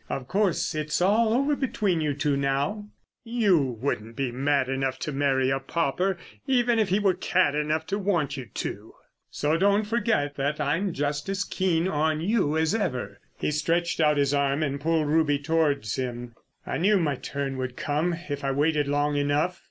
"Of 0.09 0.27
course, 0.27 0.73
it's 0.73 0.99
all 0.99 1.31
over 1.31 1.55
between 1.55 2.01
you 2.01 2.15
two 2.15 2.35
now? 2.35 2.87
You 3.23 3.59
wouldn't 3.63 4.15
be 4.15 4.31
mad 4.31 4.67
enough 4.67 4.97
to 5.01 5.11
marry 5.11 5.51
a 5.51 5.59
pauper, 5.59 6.17
even 6.47 6.79
if 6.79 6.89
he 6.89 6.97
were 6.97 7.13
cad 7.13 7.53
enough 7.53 7.85
to 7.85 7.99
want 7.99 8.35
you 8.35 8.47
to. 8.47 8.95
So 9.29 9.57
don't 9.57 9.83
forget 9.85 10.33
that 10.37 10.59
I'm 10.59 10.91
just 10.91 11.29
as 11.29 11.43
keen 11.43 11.87
on 11.87 12.19
you 12.19 12.57
as 12.57 12.73
ever." 12.73 13.19
He 13.37 13.51
stretched 13.51 13.99
out 13.99 14.17
his 14.17 14.33
arm 14.33 14.63
and 14.63 14.81
pulled 14.81 15.05
Ruby 15.05 15.37
towards 15.37 15.97
him. 15.97 16.33
"I 16.65 16.79
knew 16.79 16.97
my 16.97 17.13
turn 17.17 17.57
would 17.57 17.77
come 17.77 18.15
if 18.27 18.43
I 18.43 18.49
waited 18.49 18.87
long 18.87 19.17
enough." 19.17 19.59